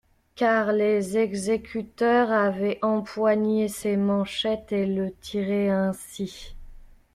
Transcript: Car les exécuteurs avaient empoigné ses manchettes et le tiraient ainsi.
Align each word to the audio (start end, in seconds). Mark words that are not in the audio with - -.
Car 0.35 0.71
les 0.73 1.15
exécuteurs 1.19 2.31
avaient 2.31 2.79
empoigné 2.81 3.67
ses 3.67 3.97
manchettes 3.97 4.71
et 4.71 4.87
le 4.87 5.13
tiraient 5.19 5.69
ainsi. 5.69 6.55